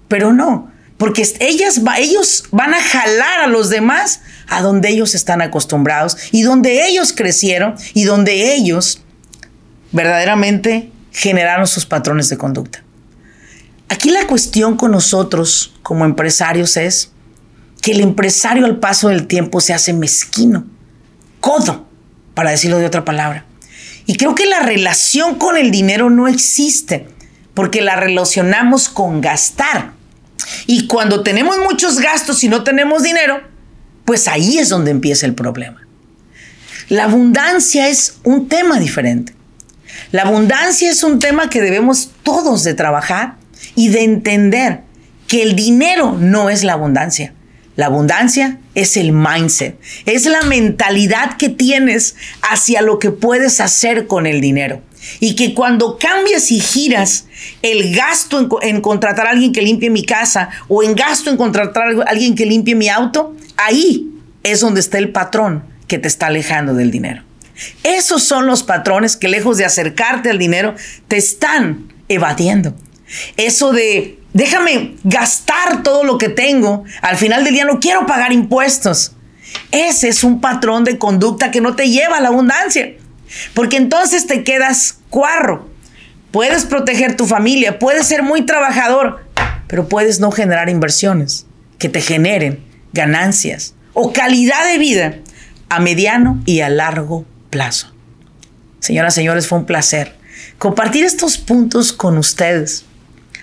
[0.07, 5.41] Pero no, porque ellas, ellos van a jalar a los demás a donde ellos están
[5.41, 9.01] acostumbrados y donde ellos crecieron y donde ellos
[9.93, 12.85] verdaderamente generaron sus patrones de conducta.
[13.89, 17.13] Aquí la cuestión con nosotros como empresarios es
[17.89, 20.67] que el empresario al paso del tiempo se hace mezquino,
[21.41, 21.89] codo,
[22.35, 23.47] para decirlo de otra palabra.
[24.05, 27.09] Y creo que la relación con el dinero no existe,
[27.55, 29.93] porque la relacionamos con gastar.
[30.67, 33.41] Y cuando tenemos muchos gastos y no tenemos dinero,
[34.05, 35.81] pues ahí es donde empieza el problema.
[36.91, 39.33] La abundancia es un tema diferente.
[40.13, 43.37] La abundancia es un tema que debemos todos de trabajar
[43.75, 44.83] y de entender
[45.27, 47.33] que el dinero no es la abundancia.
[47.79, 54.09] La abundancia es el mindset, es la mentalidad que tienes hacia lo que puedes hacer
[54.09, 54.83] con el dinero.
[55.21, 57.27] Y que cuando cambias y giras
[57.63, 61.85] el gasto en, contratar a alguien que limpie mi casa o en gasto en contratar
[62.01, 64.11] a alguien que limpie mi auto, ahí
[64.43, 67.23] es donde está el patrón que te está alejando del dinero.
[67.85, 70.75] Esos son los patrones que lejos de acercarte al dinero,
[71.07, 72.75] te están evadiendo.
[73.37, 78.33] Eso de déjame gastar todo lo que tengo, al final del día no quiero pagar
[78.33, 79.13] impuestos.
[79.71, 82.95] Ese es un patrón de conducta que no te lleva a la abundancia,
[83.55, 85.69] porque entonces te quedas cuarro.
[86.31, 89.25] Puedes proteger tu familia, puedes ser muy trabajador,
[89.67, 91.47] pero puedes no generar inversiones
[91.79, 92.63] que te generen
[92.93, 95.15] ganancias o calidad de vida
[95.69, 97.93] a mediano y a largo plazo.
[98.81, 100.17] Señoras, y señores, fue un placer
[100.59, 102.85] compartir estos puntos con ustedes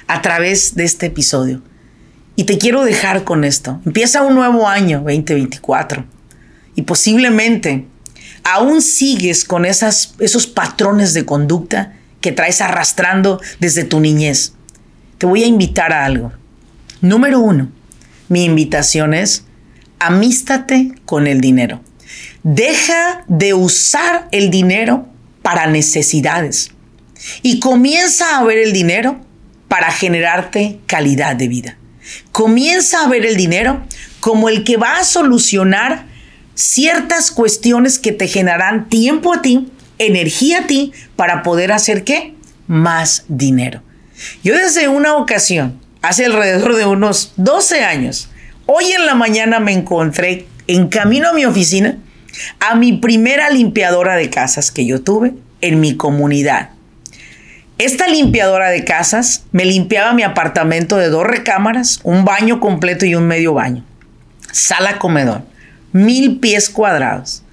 [0.07, 1.61] a través de este episodio.
[2.35, 3.81] Y te quiero dejar con esto.
[3.85, 6.05] Empieza un nuevo año, 2024.
[6.75, 7.85] Y posiblemente
[8.43, 14.53] aún sigues con esas, esos patrones de conducta que traes arrastrando desde tu niñez.
[15.17, 16.33] Te voy a invitar a algo.
[17.01, 17.71] Número uno,
[18.27, 19.45] mi invitación es
[19.99, 21.81] amístate con el dinero.
[22.43, 25.07] Deja de usar el dinero
[25.41, 26.71] para necesidades
[27.41, 29.24] y comienza a ver el dinero
[29.75, 31.77] para generarte calidad de vida.
[32.31, 33.83] Comienza a ver el dinero
[34.21, 36.05] como el que va a solucionar
[36.53, 42.35] ciertas cuestiones que te generarán tiempo a ti, energía a ti, para poder hacer qué?
[42.67, 43.81] Más dinero.
[44.45, 48.29] Yo desde una ocasión, hace alrededor de unos 12 años,
[48.67, 51.97] hoy en la mañana me encontré en camino a mi oficina
[52.61, 56.74] a mi primera limpiadora de casas que yo tuve en mi comunidad.
[57.77, 63.15] Esta limpiadora de casas me limpiaba mi apartamento de dos recámaras, un baño completo y
[63.15, 63.83] un medio baño.
[64.53, 65.41] Sala comedor,
[65.91, 67.43] mil pies cuadrados.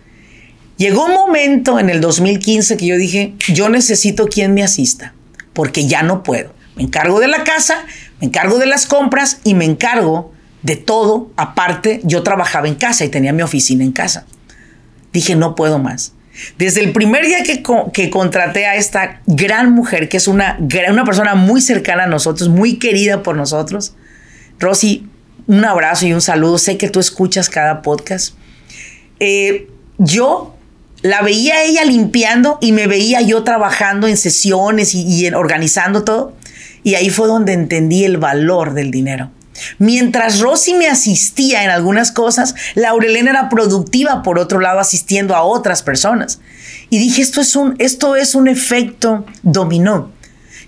[0.77, 5.13] Llegó un momento en el 2015 que yo dije, yo necesito quien me asista,
[5.55, 6.55] porque ya no puedo.
[6.77, 7.85] Me encargo de la casa,
[8.21, 11.33] me encargo de las compras y me encargo de todo.
[11.37, 14.25] Aparte, yo trabajaba en casa y tenía mi oficina en casa.
[15.13, 16.13] Dije, no puedo más.
[16.59, 17.63] Desde el primer día que,
[17.93, 20.59] que, contraté a esta gran mujer, que es una,
[20.91, 23.95] una persona muy cercana a nosotros, muy querida por nosotros,
[24.59, 25.07] Rosy,
[25.47, 26.59] un abrazo y un saludo.
[26.59, 28.35] Sé que tú escuchas cada podcast.
[29.21, 29.69] Eh,
[29.99, 30.57] yo
[31.03, 36.35] la veía ella limpiando y me veía yo trabajando en sesiones y, y organizando todo.
[36.85, 39.31] Y ahí fue donde entendí el valor del dinero.
[39.79, 45.43] Mientras Rosy me asistía en algunas cosas, Laurelena era productiva por otro lado asistiendo a
[45.43, 46.41] otras personas.
[46.91, 50.11] Y dije, esto es un, esto es un efecto dominó.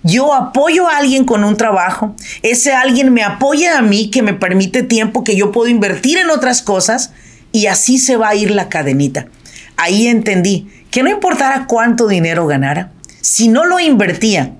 [0.02, 4.34] Yo apoyo a alguien con un trabajo, ese alguien me apoya a mí que me
[4.34, 7.12] permite tiempo que yo puedo invertir en otras cosas
[7.52, 9.28] y así se va a ir la cadenita.
[9.76, 12.92] Ahí entendí que no importara cuánto dinero ganara,
[13.22, 14.52] si no lo invertía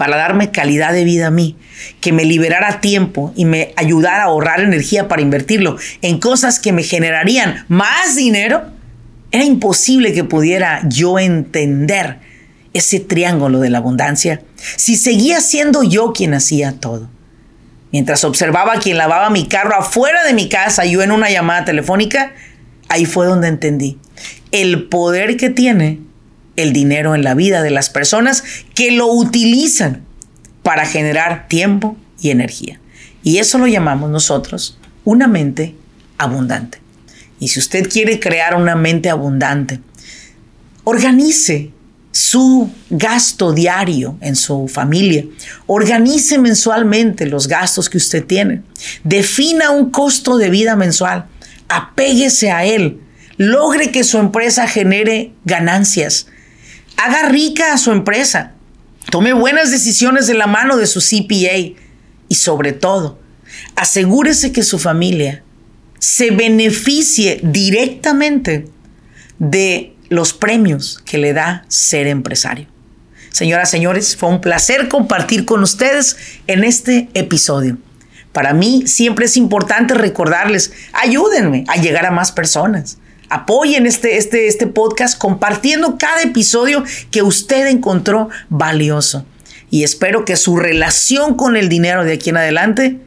[0.00, 1.58] para darme calidad de vida a mí,
[2.00, 6.72] que me liberara tiempo y me ayudara a ahorrar energía para invertirlo en cosas que
[6.72, 8.62] me generarían más dinero,
[9.30, 12.16] era imposible que pudiera yo entender
[12.72, 14.40] ese triángulo de la abundancia
[14.76, 17.10] si seguía siendo yo quien hacía todo.
[17.92, 21.66] Mientras observaba a quien lavaba mi carro afuera de mi casa, yo en una llamada
[21.66, 22.32] telefónica,
[22.88, 23.98] ahí fue donde entendí
[24.50, 25.98] el poder que tiene
[26.62, 28.44] el dinero en la vida de las personas
[28.74, 30.02] que lo utilizan
[30.62, 32.80] para generar tiempo y energía.
[33.22, 35.74] Y eso lo llamamos nosotros una mente
[36.18, 36.78] abundante.
[37.38, 39.80] Y si usted quiere crear una mente abundante,
[40.84, 41.70] organice
[42.12, 45.24] su gasto diario en su familia.
[45.66, 48.62] Organice mensualmente los gastos que usted tiene.
[49.04, 51.26] Defina un costo de vida mensual.
[51.68, 53.00] Apéguese a él.
[53.36, 56.26] Logre que su empresa genere ganancias.
[57.02, 58.52] Haga rica a su empresa.
[59.10, 61.80] Tome buenas decisiones de la mano de su CPA.
[62.28, 63.18] Y sobre todo,
[63.74, 65.42] asegúrese que su familia
[65.98, 68.66] se beneficie directamente
[69.38, 72.66] de los premios que le da ser empresario.
[73.30, 77.78] Señoras, señores, fue un placer compartir con ustedes en este episodio.
[78.32, 82.98] Para mí siempre es importante recordarles, ayúdenme a llegar a más personas
[83.30, 89.24] apoyen este, este, este podcast compartiendo cada episodio que usted encontró valioso.
[89.70, 92.98] Y espero que su relación con el dinero de aquí en adelante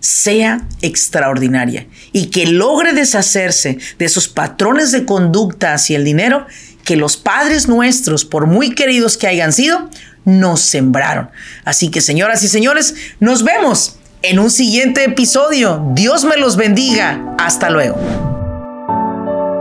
[0.00, 6.46] sea extraordinaria y que logre deshacerse de esos patrones de conducta hacia el dinero
[6.84, 9.90] que los padres nuestros, por muy queridos que hayan sido,
[10.24, 11.30] nos sembraron.
[11.64, 15.84] Así que señoras y señores, nos vemos en un siguiente episodio.
[15.94, 17.34] Dios me los bendiga.
[17.38, 18.35] Hasta luego.